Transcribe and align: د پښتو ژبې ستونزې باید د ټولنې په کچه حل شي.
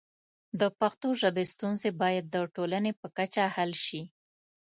د 0.59 0.61
پښتو 0.79 1.07
ژبې 1.21 1.45
ستونزې 1.53 1.91
باید 2.01 2.25
د 2.29 2.35
ټولنې 2.55 2.91
په 2.99 3.07
کچه 3.17 3.43
حل 3.55 3.71
شي. 3.85 4.01